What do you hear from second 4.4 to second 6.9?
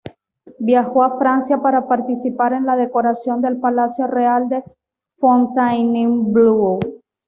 de Fontainebleau.